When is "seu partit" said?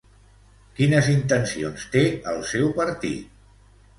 2.53-3.39